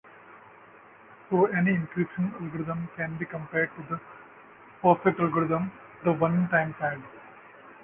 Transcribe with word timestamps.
So 1.29 1.45
any 1.45 1.73
encryption 1.73 2.33
algorithm 2.41 2.89
can 2.97 3.19
be 3.19 3.25
compared 3.25 3.69
to 3.75 3.83
the 3.87 4.01
perfect 4.81 5.19
algorithm, 5.19 5.71
the 6.03 6.13
one-time 6.13 6.73
pad. 6.79 7.03